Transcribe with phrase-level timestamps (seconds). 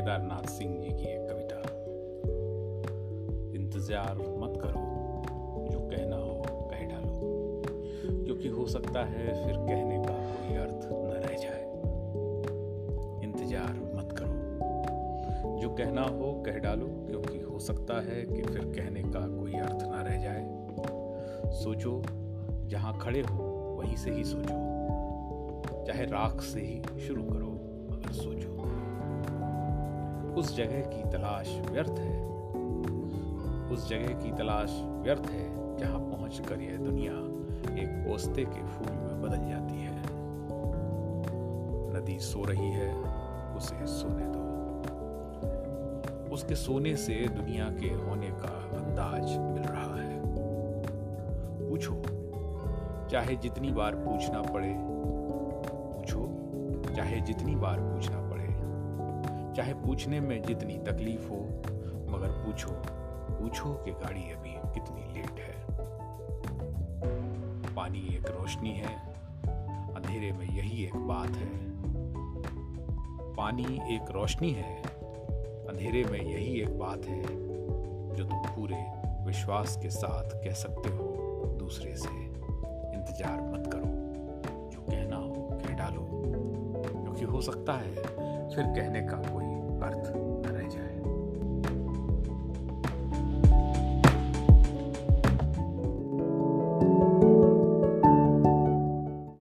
[0.00, 1.56] केदारनाथ सिंह जी की एक कविता।
[3.54, 4.84] इंतज़ार मत करो,
[5.72, 7.18] जो कहना हो कह डालो।
[8.24, 11.64] क्योंकि हो सकता है फिर कहने का कोई अर्थ न रह जाए।
[13.24, 19.02] इंतज़ार मत करो, जो कहना हो कह डालो। क्योंकि हो सकता है कि फिर कहने
[19.02, 20.46] का कोई अर्थ न रह जाए।
[21.52, 22.02] सोचो,
[22.66, 23.44] जहाँ खड़े हो,
[23.78, 27.69] वहीं से ही सोचो। चाहे राख से ही शुरू करो।
[30.40, 32.26] उस जगह की तलाश व्यर्थ है।
[33.70, 37.12] उस जगह की तलाश व्यर्थ है, जहाँ पहुंचकर यह दुनिया
[37.82, 40.02] एक पोस्ते के फूल में बदल जाती है।
[41.92, 43.02] नदी सो रही है,
[43.56, 44.40] उसे सोने दो।
[46.34, 50.20] उसके सोने से दुनिया के होने का अंदाज मिल रहा है।
[51.70, 52.02] पूछो,
[53.08, 56.30] चाहे जितनी बार पूछना पड़े, पूछो,
[56.96, 58.29] चाहे जितनी बार पूछना
[59.56, 61.40] चाहे पूछने में जितनी तकलीफ़ हो,
[62.10, 62.70] मगर पूछो
[63.30, 65.58] पूछो कि गाड़ी अभी कितनी लेट है।
[67.74, 68.94] पानी एक रोशनी है,
[69.94, 71.48] अंधेरे में यही एक बात है।
[73.34, 74.76] पानी एक रोशनी है,
[75.68, 78.84] अंधेरे में यही एक बात है, जो तुम पूरे
[79.26, 81.04] विश्वास के साथ कह सकते हो
[81.58, 83.90] दूसरे से। इंतज़ार मत करो,
[84.70, 86.08] जो कहना हो कह डालो,
[87.02, 88.19] क्योंकि हो सकता है
[88.54, 89.44] फिर कहने का कोई
[89.88, 90.88] अर्थ न रह जाए।